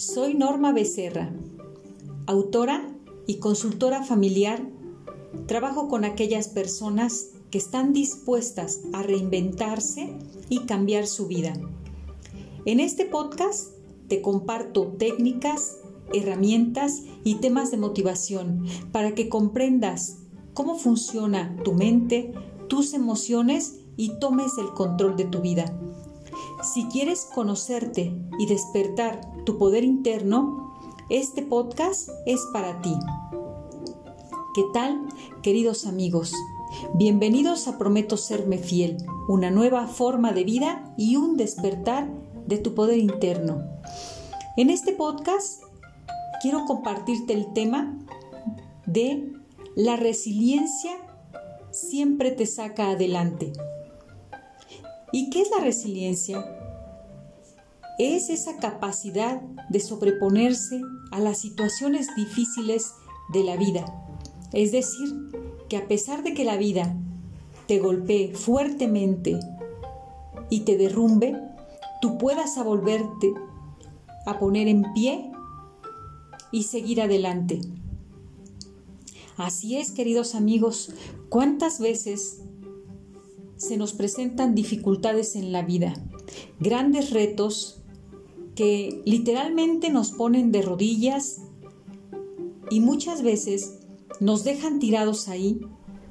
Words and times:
Soy 0.00 0.32
Norma 0.32 0.72
Becerra, 0.72 1.30
autora 2.24 2.90
y 3.26 3.36
consultora 3.36 4.02
familiar. 4.02 4.66
Trabajo 5.44 5.88
con 5.88 6.06
aquellas 6.06 6.48
personas 6.48 7.32
que 7.50 7.58
están 7.58 7.92
dispuestas 7.92 8.80
a 8.94 9.02
reinventarse 9.02 10.16
y 10.48 10.60
cambiar 10.60 11.06
su 11.06 11.26
vida. 11.26 11.52
En 12.64 12.80
este 12.80 13.04
podcast 13.04 13.74
te 14.08 14.22
comparto 14.22 14.86
técnicas, 14.86 15.76
herramientas 16.14 17.02
y 17.22 17.34
temas 17.34 17.70
de 17.70 17.76
motivación 17.76 18.64
para 18.92 19.14
que 19.14 19.28
comprendas 19.28 20.20
cómo 20.54 20.76
funciona 20.76 21.54
tu 21.62 21.74
mente, 21.74 22.32
tus 22.68 22.94
emociones 22.94 23.80
y 23.98 24.18
tomes 24.18 24.56
el 24.56 24.70
control 24.70 25.16
de 25.16 25.24
tu 25.26 25.42
vida. 25.42 25.78
Si 26.62 26.84
quieres 26.88 27.24
conocerte 27.24 28.14
y 28.38 28.46
despertar 28.46 29.22
tu 29.44 29.56
poder 29.56 29.82
interno, 29.82 30.76
este 31.08 31.40
podcast 31.40 32.10
es 32.26 32.40
para 32.52 32.82
ti. 32.82 32.94
¿Qué 34.54 34.64
tal, 34.74 35.00
queridos 35.42 35.86
amigos? 35.86 36.34
Bienvenidos 36.94 37.66
a 37.66 37.78
Prometo 37.78 38.18
Serme 38.18 38.58
Fiel, 38.58 38.98
una 39.26 39.50
nueva 39.50 39.86
forma 39.86 40.32
de 40.32 40.44
vida 40.44 40.92
y 40.98 41.16
un 41.16 41.38
despertar 41.38 42.10
de 42.46 42.58
tu 42.58 42.74
poder 42.74 42.98
interno. 42.98 43.64
En 44.58 44.68
este 44.68 44.92
podcast 44.92 45.62
quiero 46.42 46.66
compartirte 46.66 47.32
el 47.32 47.54
tema 47.54 47.96
de 48.84 49.32
la 49.76 49.96
resiliencia 49.96 50.92
siempre 51.70 52.32
te 52.32 52.44
saca 52.44 52.90
adelante. 52.90 53.52
¿Y 55.12 55.30
qué 55.30 55.42
es 55.42 55.50
la 55.50 55.64
resiliencia? 55.64 56.44
Es 57.98 58.30
esa 58.30 58.56
capacidad 58.58 59.40
de 59.68 59.80
sobreponerse 59.80 60.80
a 61.10 61.18
las 61.18 61.38
situaciones 61.38 62.08
difíciles 62.16 62.94
de 63.32 63.44
la 63.44 63.56
vida. 63.56 63.84
Es 64.52 64.72
decir, 64.72 65.08
que 65.68 65.76
a 65.76 65.88
pesar 65.88 66.22
de 66.22 66.34
que 66.34 66.44
la 66.44 66.56
vida 66.56 66.96
te 67.66 67.78
golpee 67.78 68.34
fuertemente 68.34 69.38
y 70.48 70.60
te 70.60 70.76
derrumbe, 70.76 71.40
tú 72.00 72.18
puedas 72.18 72.62
volverte 72.64 73.32
a 74.26 74.38
poner 74.38 74.68
en 74.68 74.84
pie 74.92 75.30
y 76.52 76.64
seguir 76.64 77.00
adelante. 77.00 77.60
Así 79.36 79.76
es, 79.76 79.92
queridos 79.92 80.34
amigos, 80.34 80.92
¿cuántas 81.28 81.80
veces 81.80 82.42
se 83.60 83.76
nos 83.76 83.92
presentan 83.92 84.54
dificultades 84.54 85.36
en 85.36 85.52
la 85.52 85.62
vida? 85.62 85.92
Grandes 86.58 87.10
retos 87.10 87.82
que 88.54 89.02
literalmente 89.04 89.90
nos 89.90 90.12
ponen 90.12 90.50
de 90.50 90.62
rodillas 90.62 91.42
y 92.70 92.80
muchas 92.80 93.22
veces 93.22 93.80
nos 94.18 94.44
dejan 94.44 94.78
tirados 94.78 95.28
ahí 95.28 95.60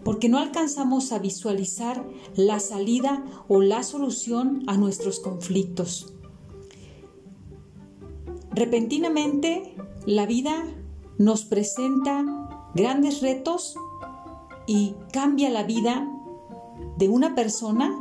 porque 0.03 0.29
no 0.29 0.37
alcanzamos 0.37 1.11
a 1.11 1.19
visualizar 1.19 2.07
la 2.35 2.59
salida 2.59 3.25
o 3.47 3.61
la 3.61 3.81
solución 3.83 4.63
a 4.67 4.77
nuestros 4.77 5.19
conflictos. 5.19 6.13
Repentinamente 8.51 9.75
la 10.05 10.25
vida 10.25 10.65
nos 11.17 11.45
presenta 11.45 12.25
grandes 12.75 13.21
retos 13.21 13.75
y 14.67 14.93
cambia 15.11 15.49
la 15.49 15.63
vida 15.63 16.07
de 16.99 17.07
una 17.07 17.33
persona 17.33 17.97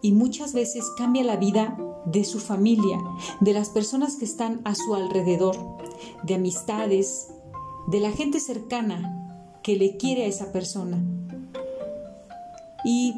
y 0.00 0.10
muchas 0.10 0.52
veces 0.52 0.84
cambia 0.98 1.22
la 1.22 1.36
vida 1.36 1.78
de 2.04 2.24
su 2.24 2.40
familia, 2.40 2.98
de 3.40 3.52
las 3.52 3.70
personas 3.70 4.16
que 4.16 4.24
están 4.24 4.60
a 4.64 4.74
su 4.74 4.94
alrededor, 4.96 5.56
de 6.24 6.34
amistades, 6.34 7.28
de 7.86 8.00
la 8.00 8.10
gente 8.10 8.40
cercana 8.40 9.60
que 9.62 9.76
le 9.76 9.96
quiere 9.96 10.24
a 10.24 10.26
esa 10.26 10.50
persona. 10.50 11.00
Y 12.84 13.14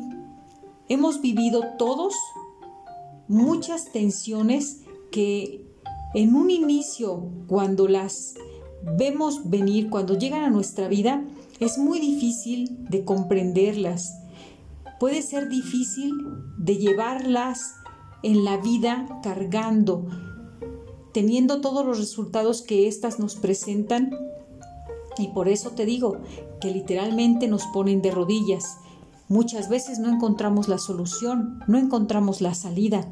hemos 0.91 1.23
vivido 1.23 1.63
todos 1.79 2.15
muchas 3.27 3.91
tensiones 3.91 4.83
que 5.11 5.67
en 6.13 6.37
un 6.37 6.51
inicio, 6.51 7.31
cuando 7.47 7.89
las 7.89 8.35
vemos 8.99 9.49
venir, 9.49 9.89
cuando 9.89 10.19
llegan 10.19 10.45
a 10.45 10.51
nuestra 10.51 10.89
vida, 10.89 11.25
es 11.59 11.79
muy 11.79 12.01
difícil 12.01 12.85
de 12.91 13.03
comprenderlas. 13.05 14.24
Puede 15.05 15.21
ser 15.21 15.51
difícil 15.51 16.15
de 16.57 16.79
llevarlas 16.79 17.75
en 18.23 18.43
la 18.43 18.57
vida 18.57 19.21
cargando, 19.23 20.07
teniendo 21.13 21.61
todos 21.61 21.85
los 21.85 21.99
resultados 21.99 22.63
que 22.63 22.89
éstas 22.89 23.19
nos 23.19 23.37
presentan. 23.37 24.17
Y 25.19 25.29
por 25.29 25.51
eso 25.51 25.73
te 25.73 25.85
digo 25.85 26.23
que 26.59 26.71
literalmente 26.71 27.49
nos 27.49 27.67
ponen 27.67 28.01
de 28.01 28.13
rodillas. 28.13 28.79
Muchas 29.29 29.69
veces 29.69 29.99
no 29.99 30.11
encontramos 30.11 30.69
la 30.69 30.79
solución, 30.79 31.61
no 31.69 31.77
encontramos 31.77 32.41
la 32.41 32.55
salida. 32.55 33.07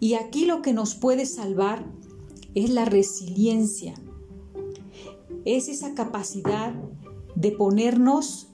Y 0.00 0.16
aquí 0.16 0.44
lo 0.44 0.60
que 0.60 0.74
nos 0.74 0.94
puede 0.94 1.24
salvar 1.24 1.86
es 2.54 2.68
la 2.68 2.84
resiliencia. 2.84 3.94
Es 5.46 5.68
esa 5.68 5.94
capacidad 5.94 6.74
de 7.36 7.52
ponernos 7.52 8.48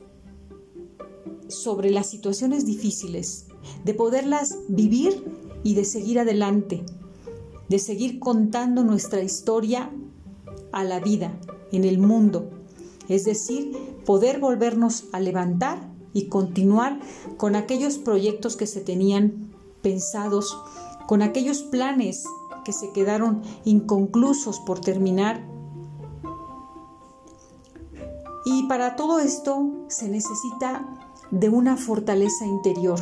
sobre 1.49 1.91
las 1.91 2.09
situaciones 2.09 2.66
difíciles, 2.66 3.47
de 3.84 3.94
poderlas 3.94 4.59
vivir 4.69 5.25
y 5.62 5.75
de 5.75 5.84
seguir 5.84 6.19
adelante, 6.19 6.84
de 7.69 7.78
seguir 7.78 8.19
contando 8.19 8.84
nuestra 8.84 9.22
historia 9.22 9.91
a 10.72 10.84
la 10.84 11.00
vida, 11.00 11.38
en 11.72 11.84
el 11.84 11.99
mundo. 11.99 12.50
Es 13.09 13.25
decir, 13.25 13.72
poder 14.05 14.41
volvernos 14.41 15.05
a 15.12 15.21
levantar 15.21 15.91
y 16.12 16.28
continuar 16.28 17.00
con 17.37 17.56
aquellos 17.56 17.99
proyectos 17.99 18.56
que 18.56 18.66
se 18.66 18.81
tenían 18.81 19.50
pensados 19.82 20.56
con 21.06 21.22
aquellos 21.22 21.62
planes 21.62 22.25
que 22.65 22.72
se 22.72 22.93
quedaron 22.93 23.43
inconclusos 23.65 24.61
por 24.61 24.81
terminar. 24.81 25.47
Y 28.47 28.66
para 28.69 28.97
todo 28.97 29.19
esto 29.19 29.71
se 29.88 30.09
necesita 30.09 30.94
de 31.34 31.48
una 31.48 31.76
fortaleza 31.76 32.46
interior. 32.46 33.00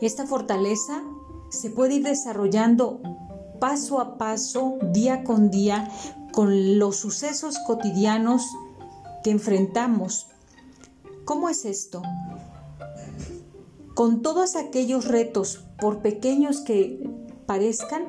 Esta 0.00 0.26
fortaleza 0.26 1.02
se 1.50 1.70
puede 1.70 1.96
ir 1.96 2.04
desarrollando 2.04 3.00
paso 3.60 4.00
a 4.00 4.16
paso, 4.16 4.78
día 4.92 5.22
con 5.22 5.50
día, 5.50 5.90
con 6.32 6.78
los 6.78 6.96
sucesos 6.96 7.58
cotidianos 7.66 8.46
que 9.22 9.30
enfrentamos. 9.30 10.28
¿Cómo 11.24 11.48
es 11.48 11.64
esto? 11.64 12.02
Con 13.94 14.22
todos 14.22 14.56
aquellos 14.56 15.06
retos 15.06 15.64
por 15.78 16.00
pequeños 16.00 16.60
que 16.60 17.02
parezcan, 17.46 18.04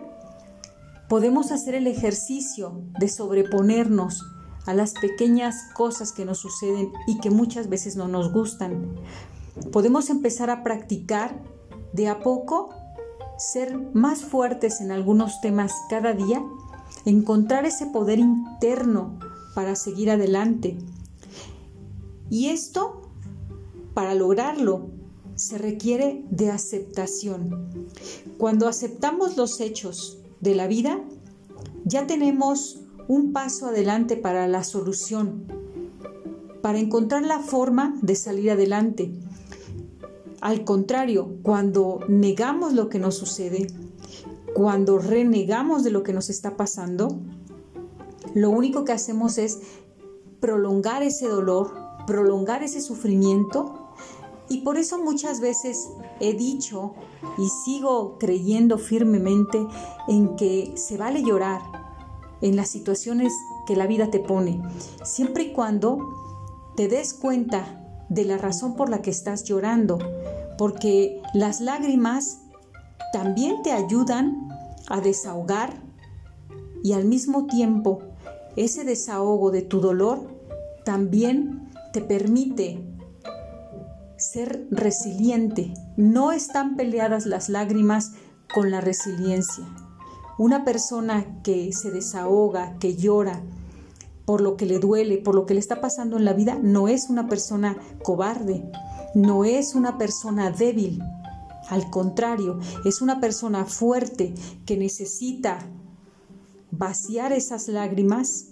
podemos 1.10 1.52
hacer 1.52 1.76
el 1.76 1.88
ejercicio 1.88 2.82
de 3.00 3.10
sobreponernos 3.10 4.24
a 4.70 4.74
las 4.76 4.94
pequeñas 4.94 5.64
cosas 5.74 6.12
que 6.12 6.26
nos 6.26 6.38
suceden 6.38 6.94
y 7.08 7.18
que 7.18 7.32
muchas 7.32 7.70
veces 7.70 7.96
no 7.96 8.08
nos 8.08 8.32
gustan. 8.32 9.00
Podemos 9.72 10.12
empezar 10.12 10.52
a 10.52 10.62
practicar 10.62 11.42
de 11.92 12.08
a 12.08 12.20
poco, 12.20 12.70
ser 13.40 13.76
más 13.96 14.24
fuertes 14.24 14.80
en 14.80 14.92
algunos 14.92 15.42
temas 15.42 15.74
cada 15.90 16.14
día, 16.14 16.46
encontrar 17.06 17.66
ese 17.66 17.88
poder 17.88 18.20
interno 18.20 19.18
para 19.56 19.76
seguir 19.76 20.12
adelante. 20.12 20.78
Y 22.30 22.50
esto, 22.50 23.10
para 23.96 24.14
lograrlo, 24.14 24.92
se 25.34 25.58
requiere 25.58 26.24
de 26.30 26.52
aceptación. 26.52 27.90
Cuando 28.38 28.68
aceptamos 28.68 29.36
los 29.36 29.62
hechos 29.62 30.20
de 30.42 30.54
la 30.54 30.68
vida, 30.68 31.00
ya 31.86 32.06
tenemos 32.06 32.82
un 33.10 33.34
paso 33.34 33.66
adelante 33.66 34.18
para 34.18 34.48
la 34.48 34.64
solución, 34.64 35.46
para 36.62 36.78
encontrar 36.78 37.26
la 37.26 37.40
forma 37.40 37.98
de 38.04 38.14
salir 38.14 38.52
adelante. 38.52 39.12
Al 40.42 40.64
contrario, 40.64 41.38
cuando 41.42 42.02
negamos 42.08 42.74
lo 42.74 42.88
que 42.88 43.00
nos 43.00 43.16
sucede, 43.16 43.66
cuando 44.54 45.00
renegamos 45.00 45.84
de 45.84 45.90
lo 45.90 46.04
que 46.04 46.14
nos 46.14 46.30
está 46.30 46.56
pasando, 46.56 47.20
lo 48.36 48.52
único 48.52 48.86
que 48.86 48.92
hacemos 48.92 49.40
es 49.40 49.60
prolongar 50.40 51.02
ese 51.02 51.28
dolor, 51.28 51.74
prolongar 52.06 52.62
ese 52.62 52.80
sufrimiento 52.80 53.90
y 54.50 54.62
por 54.62 54.78
eso 54.78 55.04
muchas 55.04 55.42
veces 55.42 55.90
he 56.20 56.34
dicho 56.36 56.94
y 57.40 57.50
sigo 57.66 58.20
creyendo 58.20 58.78
firmemente 58.78 59.66
en 60.08 60.36
que 60.36 60.74
se 60.76 60.96
vale 60.98 61.24
llorar 61.24 61.89
en 62.42 62.56
las 62.56 62.70
situaciones 62.70 63.34
que 63.68 63.76
la 63.76 63.88
vida 63.88 64.10
te 64.10 64.20
pone, 64.20 64.62
siempre 65.04 65.44
y 65.44 65.54
cuando 65.54 66.00
te 66.76 66.88
des 66.88 67.14
cuenta 67.14 68.06
de 68.10 68.26
la 68.26 68.38
razón 68.38 68.76
por 68.76 68.90
la 68.90 69.02
que 69.02 69.12
estás 69.12 69.44
llorando, 69.44 70.00
porque 70.58 71.22
las 71.34 71.62
lágrimas 71.62 72.42
también 73.14 73.62
te 73.64 73.72
ayudan 73.72 74.50
a 74.88 75.02
desahogar 75.02 75.74
y 76.84 76.94
al 76.94 77.06
mismo 77.06 77.46
tiempo 77.48 78.00
ese 78.56 78.84
desahogo 78.84 79.52
de 79.52 79.62
tu 79.62 79.80
dolor 79.80 80.40
también 80.86 81.70
te 81.94 82.02
permite 82.02 82.84
ser 84.18 84.68
resiliente. 84.70 85.74
No 85.98 86.32
están 86.32 86.76
peleadas 86.76 87.26
las 87.26 87.50
lágrimas 87.50 88.14
con 88.54 88.72
la 88.72 88.82
resiliencia. 88.82 89.66
Una 90.40 90.64
persona 90.64 91.26
que 91.44 91.74
se 91.74 91.92
desahoga, 91.92 92.80
que 92.80 92.96
llora 92.96 93.44
por 94.24 94.40
lo 94.40 94.56
que 94.56 94.66
le 94.66 94.80
duele, 94.80 95.18
por 95.18 95.36
lo 95.36 95.46
que 95.46 95.54
le 95.54 95.60
está 95.60 95.82
pasando 95.82 96.16
en 96.16 96.24
la 96.24 96.32
vida, 96.32 96.58
no 96.64 96.88
es 96.88 97.10
una 97.10 97.28
persona 97.28 97.76
cobarde, 98.04 98.64
no 99.14 99.44
es 99.44 99.76
una 99.76 99.98
persona 99.98 100.50
débil. 100.50 101.04
Al 101.68 101.90
contrario, 101.90 102.58
es 102.86 103.02
una 103.02 103.20
persona 103.20 103.66
fuerte 103.66 104.34
que 104.66 104.78
necesita 104.78 105.60
vaciar 106.72 107.34
esas 107.34 107.68
lágrimas 107.68 108.46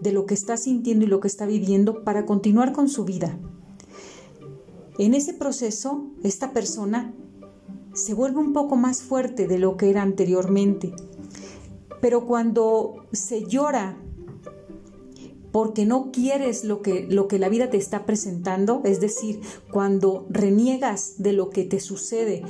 de 0.00 0.12
lo 0.12 0.24
que 0.24 0.32
está 0.32 0.56
sintiendo 0.56 1.04
y 1.04 1.08
lo 1.08 1.20
que 1.20 1.28
está 1.28 1.44
viviendo 1.44 2.04
para 2.04 2.24
continuar 2.24 2.72
con 2.72 2.88
su 2.88 3.04
vida. 3.04 3.38
En 4.96 5.12
ese 5.12 5.34
proceso, 5.34 6.06
esta 6.22 6.54
persona 6.54 7.12
se 7.92 8.14
vuelve 8.14 8.38
un 8.38 8.54
poco 8.54 8.76
más 8.76 9.02
fuerte 9.02 9.46
de 9.46 9.58
lo 9.58 9.76
que 9.76 9.90
era 9.90 10.00
anteriormente. 10.00 10.94
Pero 12.00 12.26
cuando 12.26 13.06
se 13.12 13.44
llora 13.44 13.98
porque 15.52 15.86
no 15.86 16.10
quieres 16.12 16.64
lo 16.64 16.82
que, 16.82 17.06
lo 17.08 17.26
que 17.26 17.38
la 17.38 17.48
vida 17.48 17.70
te 17.70 17.78
está 17.78 18.04
presentando, 18.04 18.82
es 18.84 19.00
decir, 19.00 19.40
cuando 19.72 20.26
reniegas 20.28 21.14
de 21.18 21.32
lo 21.32 21.50
que 21.50 21.64
te 21.64 21.80
sucede 21.80 22.42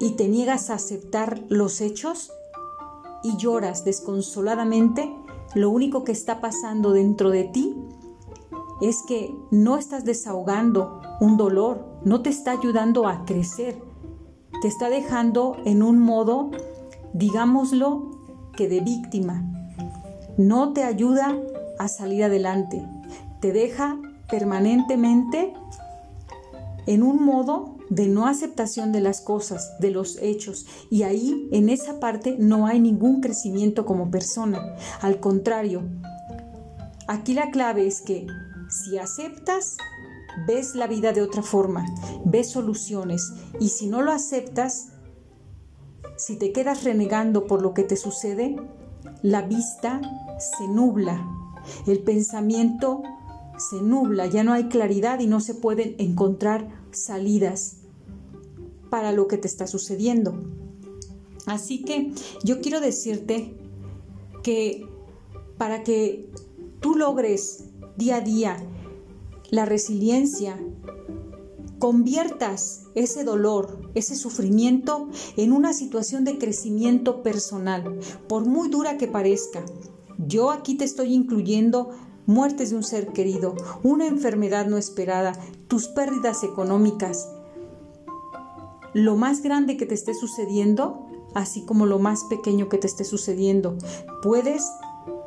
y 0.00 0.12
te 0.12 0.28
niegas 0.28 0.70
a 0.70 0.74
aceptar 0.74 1.44
los 1.48 1.80
hechos 1.80 2.32
y 3.22 3.36
lloras 3.36 3.84
desconsoladamente, 3.84 5.14
lo 5.54 5.70
único 5.70 6.04
que 6.04 6.12
está 6.12 6.40
pasando 6.40 6.92
dentro 6.92 7.30
de 7.30 7.44
ti 7.44 7.74
es 8.80 9.02
que 9.06 9.34
no 9.50 9.78
estás 9.78 10.04
desahogando 10.04 11.00
un 11.20 11.36
dolor, 11.36 11.86
no 12.04 12.22
te 12.22 12.30
está 12.30 12.50
ayudando 12.50 13.06
a 13.06 13.24
crecer, 13.24 13.80
te 14.60 14.68
está 14.68 14.90
dejando 14.90 15.56
en 15.64 15.82
un 15.82 16.00
modo, 16.00 16.50
digámoslo, 17.12 18.13
que 18.56 18.68
de 18.68 18.80
víctima. 18.80 19.42
No 20.36 20.72
te 20.72 20.82
ayuda 20.82 21.36
a 21.78 21.88
salir 21.88 22.24
adelante, 22.24 22.84
te 23.40 23.52
deja 23.52 23.98
permanentemente 24.28 25.52
en 26.86 27.02
un 27.02 27.24
modo 27.24 27.76
de 27.90 28.08
no 28.08 28.26
aceptación 28.26 28.92
de 28.92 29.00
las 29.00 29.20
cosas, 29.20 29.78
de 29.78 29.90
los 29.90 30.18
hechos, 30.20 30.66
y 30.90 31.02
ahí 31.02 31.48
en 31.52 31.68
esa 31.68 32.00
parte 32.00 32.36
no 32.38 32.66
hay 32.66 32.80
ningún 32.80 33.20
crecimiento 33.20 33.84
como 33.84 34.10
persona. 34.10 34.74
Al 35.00 35.20
contrario, 35.20 35.82
aquí 37.06 37.34
la 37.34 37.50
clave 37.50 37.86
es 37.86 38.00
que 38.00 38.26
si 38.68 38.98
aceptas, 38.98 39.76
ves 40.46 40.74
la 40.74 40.86
vida 40.86 41.12
de 41.12 41.22
otra 41.22 41.42
forma, 41.42 41.86
ves 42.24 42.50
soluciones 42.50 43.32
y 43.60 43.68
si 43.68 43.86
no 43.86 44.02
lo 44.02 44.12
aceptas, 44.12 44.88
si 46.16 46.36
te 46.36 46.52
quedas 46.52 46.84
renegando 46.84 47.46
por 47.46 47.62
lo 47.62 47.74
que 47.74 47.82
te 47.82 47.96
sucede, 47.96 48.56
la 49.22 49.42
vista 49.42 50.00
se 50.38 50.68
nubla, 50.68 51.26
el 51.86 52.00
pensamiento 52.00 53.02
se 53.58 53.82
nubla, 53.82 54.26
ya 54.26 54.44
no 54.44 54.52
hay 54.52 54.68
claridad 54.68 55.20
y 55.20 55.26
no 55.26 55.40
se 55.40 55.54
pueden 55.54 55.94
encontrar 55.98 56.68
salidas 56.90 57.78
para 58.90 59.12
lo 59.12 59.28
que 59.28 59.38
te 59.38 59.48
está 59.48 59.66
sucediendo. 59.66 60.34
Así 61.46 61.82
que 61.82 62.12
yo 62.42 62.60
quiero 62.60 62.80
decirte 62.80 63.54
que 64.42 64.88
para 65.58 65.82
que 65.82 66.30
tú 66.80 66.94
logres 66.94 67.64
día 67.96 68.16
a 68.16 68.20
día 68.20 68.56
la 69.50 69.64
resiliencia, 69.64 70.58
conviertas 71.78 72.84
ese 72.94 73.24
dolor, 73.24 73.90
ese 73.94 74.16
sufrimiento 74.16 75.08
en 75.36 75.52
una 75.52 75.72
situación 75.72 76.24
de 76.24 76.38
crecimiento 76.38 77.22
personal, 77.22 77.98
por 78.28 78.46
muy 78.46 78.68
dura 78.68 78.96
que 78.96 79.08
parezca. 79.08 79.64
Yo 80.18 80.50
aquí 80.50 80.76
te 80.76 80.84
estoy 80.84 81.12
incluyendo 81.14 81.90
muertes 82.26 82.70
de 82.70 82.76
un 82.76 82.84
ser 82.84 83.08
querido, 83.08 83.54
una 83.82 84.06
enfermedad 84.06 84.66
no 84.66 84.78
esperada, 84.78 85.32
tus 85.68 85.88
pérdidas 85.88 86.42
económicas, 86.44 87.28
lo 88.94 89.16
más 89.16 89.42
grande 89.42 89.76
que 89.76 89.86
te 89.86 89.94
esté 89.94 90.14
sucediendo, 90.14 91.06
así 91.34 91.64
como 91.64 91.84
lo 91.84 91.98
más 91.98 92.24
pequeño 92.24 92.68
que 92.68 92.78
te 92.78 92.86
esté 92.86 93.04
sucediendo. 93.04 93.76
Puedes 94.22 94.64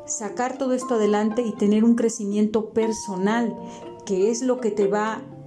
sacar 0.06 0.56
todo 0.56 0.72
esto 0.72 0.94
adelante 0.94 1.42
y 1.42 1.52
tener 1.52 1.84
un 1.84 1.94
crecimiento 1.94 2.70
personal, 2.70 3.56
que 4.06 4.30
es 4.30 4.42
lo 4.42 4.58
que 4.58 4.70
te 4.70 4.86
va 4.88 5.12
a 5.14 5.37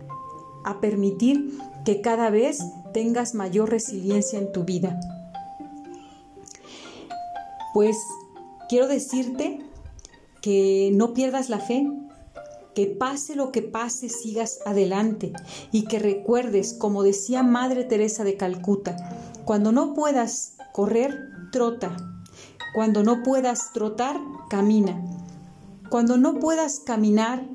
permitir 0.80 1.58
que 1.86 2.02
cada 2.02 2.30
vez 2.30 2.60
tengas 2.94 3.34
mayor 3.34 3.70
resiliencia 3.70 4.40
en 4.40 4.52
tu 4.52 4.64
vida. 4.64 5.00
Pues 7.74 7.98
quiero 8.70 8.88
decirte 8.88 9.60
que 10.42 10.92
no 10.94 11.14
pierdas 11.14 11.50
la 11.50 11.60
fe, 11.60 11.90
que 12.76 12.88
pase 12.88 13.36
lo 13.36 13.52
que 13.52 13.62
pase, 13.62 14.10
sigas 14.10 14.60
adelante 14.66 15.34
y 15.72 15.84
que 15.84 16.00
recuerdes, 16.00 16.74
como 16.74 17.04
decía 17.04 17.44
Madre 17.44 17.84
Teresa 17.84 18.24
de 18.24 18.38
Calcuta, 18.38 18.96
cuando 19.46 19.72
no 19.72 19.94
puedas 19.94 20.56
correr, 20.74 21.18
trota. 21.52 21.96
Cuando 22.74 23.04
no 23.04 23.22
puedas 23.24 23.74
trotar, 23.74 24.18
camina. 24.50 25.04
Cuando 25.90 26.18
no 26.18 26.40
puedas 26.40 26.80
caminar, 26.80 27.46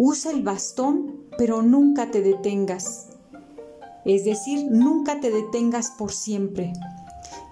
Usa 0.00 0.30
el 0.30 0.44
bastón, 0.44 1.24
pero 1.38 1.62
nunca 1.62 2.10
te 2.10 2.20
detengas. 2.20 3.06
Es 4.04 4.24
decir, 4.24 4.66
nunca 4.70 5.20
te 5.20 5.30
detengas 5.30 5.92
por 5.92 6.12
siempre. 6.12 6.72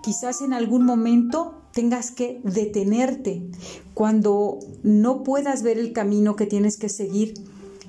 Quizás 0.03 0.43
en 0.43 0.53
algún 0.53 0.85
momento 0.85 1.55
tengas 1.73 2.11
que 2.11 2.41
detenerte. 2.43 3.49
Cuando 3.94 4.59
no 4.83 5.23
puedas 5.23 5.62
ver 5.62 5.79
el 5.79 5.93
camino 5.93 6.35
que 6.35 6.47
tienes 6.47 6.77
que 6.77 6.88
seguir, 6.88 7.35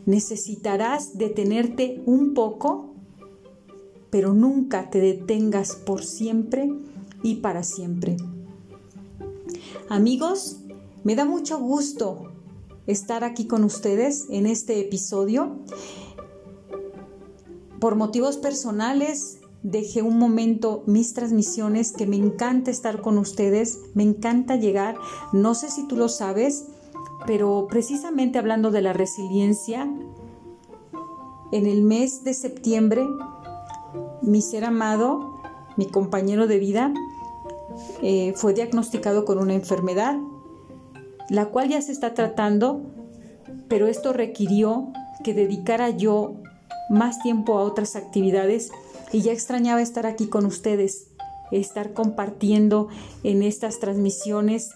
necesitarás 0.06 1.18
detenerte 1.18 2.04
un 2.06 2.36
poco, 2.36 2.94
pero 4.12 4.34
nunca 4.34 4.92
te 4.92 5.00
detengas 5.00 5.76
por 5.76 6.04
siempre 6.04 6.72
y 7.24 7.36
para 7.36 7.64
siempre. 7.64 8.18
Amigos, 9.90 10.60
me 11.04 11.16
da 11.16 11.26
mucho 11.26 11.60
gusto 11.60 12.37
estar 12.88 13.24
aquí 13.24 13.46
con 13.46 13.64
ustedes 13.64 14.28
en 14.30 14.48
este 14.48 14.80
episodio. 14.80 15.58
Por 17.80 17.96
motivos 17.96 18.38
personales, 18.38 19.40
dejé 19.62 20.02
un 20.02 20.18
momento 20.18 20.84
mis 20.88 21.14
transmisiones 21.14 21.92
que 21.92 22.08
me 22.08 22.16
encanta 22.16 22.72
estar 22.72 23.02
con 23.02 23.18
ustedes, 23.18 23.80
me 23.94 24.04
encanta 24.04 24.56
llegar, 24.56 24.96
no 25.34 25.54
sé 25.54 25.70
si 25.70 25.88
tú 25.88 25.98
lo 25.98 26.10
sabes, 26.10 26.66
pero 27.28 27.68
precisamente 27.70 28.40
hablando 28.40 28.72
de 28.72 28.82
la 28.82 28.94
resiliencia, 28.94 29.92
en 31.52 31.66
el 31.66 31.82
mes 31.82 32.24
de 32.24 32.34
septiembre, 32.34 33.06
mi 34.22 34.42
ser 34.42 34.66
amado, 34.66 35.40
mi 35.76 35.86
compañero 35.86 36.48
de 36.48 36.60
vida, 36.60 36.94
eh, 38.02 38.34
fue 38.36 38.54
diagnosticado 38.54 39.24
con 39.26 39.38
una 39.38 39.54
enfermedad 39.54 40.18
la 41.30 41.48
cual 41.48 41.70
ya 41.70 41.82
se 41.82 41.92
está 41.92 42.14
tratando, 42.14 42.82
pero 43.68 43.88
esto 43.88 44.14
requirió 44.14 44.92
que 45.24 45.34
dedicara 45.34 45.90
yo 45.90 46.36
más 46.90 47.20
tiempo 47.20 47.58
a 47.58 47.64
otras 47.64 47.96
actividades 47.96 48.72
y 49.12 49.22
ya 49.22 49.32
extrañaba 49.32 49.82
estar 49.82 50.06
aquí 50.06 50.28
con 50.28 50.46
ustedes, 50.46 51.08
estar 51.52 51.94
compartiendo 51.94 52.88
en 53.24 53.44
estas 53.44 53.80
transmisiones, 53.80 54.72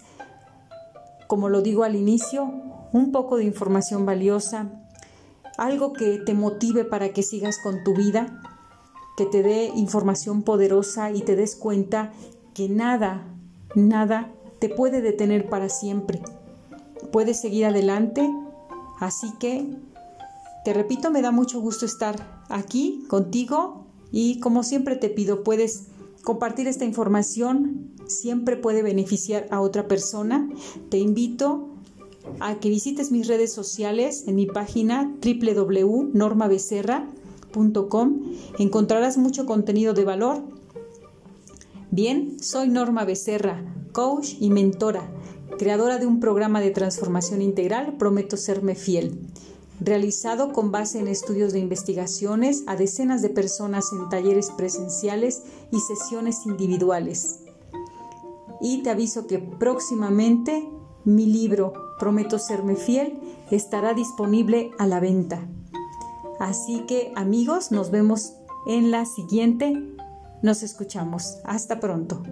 como 1.26 1.48
lo 1.48 1.62
digo 1.62 1.84
al 1.84 1.96
inicio, 1.96 2.50
un 2.92 3.12
poco 3.12 3.36
de 3.36 3.44
información 3.44 4.04
valiosa, 4.04 4.70
algo 5.56 5.92
que 5.92 6.18
te 6.18 6.34
motive 6.34 6.84
para 6.84 7.10
que 7.10 7.22
sigas 7.22 7.58
con 7.62 7.82
tu 7.84 7.94
vida, 7.94 8.40
que 9.16 9.26
te 9.26 9.42
dé 9.42 9.66
información 9.74 10.42
poderosa 10.42 11.10
y 11.10 11.22
te 11.22 11.36
des 11.36 11.56
cuenta 11.56 12.12
que 12.54 12.68
nada, 12.68 13.22
nada 13.74 14.30
te 14.58 14.68
puede 14.68 15.00
detener 15.00 15.48
para 15.48 15.68
siempre 15.68 16.22
puedes 17.12 17.40
seguir 17.40 17.66
adelante. 17.66 18.28
Así 18.98 19.32
que, 19.38 19.76
te 20.64 20.72
repito, 20.72 21.10
me 21.10 21.20
da 21.22 21.30
mucho 21.30 21.60
gusto 21.60 21.86
estar 21.86 22.42
aquí 22.48 23.04
contigo 23.08 23.86
y 24.10 24.40
como 24.40 24.62
siempre 24.62 24.96
te 24.96 25.10
pido, 25.10 25.44
puedes 25.44 25.88
compartir 26.22 26.68
esta 26.68 26.84
información, 26.84 27.90
siempre 28.06 28.56
puede 28.56 28.82
beneficiar 28.82 29.46
a 29.50 29.60
otra 29.60 29.88
persona. 29.88 30.48
Te 30.88 30.98
invito 30.98 31.68
a 32.40 32.60
que 32.60 32.68
visites 32.68 33.10
mis 33.10 33.26
redes 33.26 33.52
sociales 33.52 34.22
en 34.26 34.36
mi 34.36 34.46
página 34.46 35.12
www.normabecerra.com. 35.22 38.20
Encontrarás 38.58 39.18
mucho 39.18 39.46
contenido 39.46 39.94
de 39.94 40.04
valor. 40.04 40.44
Bien, 41.90 42.36
soy 42.40 42.68
Norma 42.68 43.04
Becerra 43.04 43.64
coach 43.92 44.34
y 44.40 44.50
mentora, 44.50 45.08
creadora 45.58 45.98
de 45.98 46.06
un 46.06 46.20
programa 46.20 46.60
de 46.60 46.70
transformación 46.70 47.42
integral, 47.42 47.96
prometo 47.98 48.36
serme 48.36 48.74
fiel, 48.74 49.18
realizado 49.80 50.52
con 50.52 50.70
base 50.70 50.98
en 50.98 51.08
estudios 51.08 51.52
de 51.52 51.58
investigaciones 51.58 52.64
a 52.66 52.76
decenas 52.76 53.22
de 53.22 53.30
personas 53.30 53.92
en 53.92 54.08
talleres 54.08 54.50
presenciales 54.50 55.42
y 55.70 55.80
sesiones 55.80 56.46
individuales. 56.46 57.40
Y 58.60 58.82
te 58.82 58.90
aviso 58.90 59.26
que 59.26 59.38
próximamente 59.38 60.68
mi 61.04 61.26
libro 61.26 61.72
Prometo 62.02 62.40
serme 62.40 62.74
fiel 62.74 63.20
estará 63.52 63.94
disponible 63.94 64.72
a 64.76 64.88
la 64.88 64.98
venta. 64.98 65.46
Así 66.40 66.80
que 66.80 67.12
amigos, 67.14 67.70
nos 67.70 67.92
vemos 67.92 68.32
en 68.66 68.90
la 68.90 69.04
siguiente. 69.04 69.80
Nos 70.42 70.64
escuchamos. 70.64 71.38
Hasta 71.44 71.78
pronto. 71.78 72.24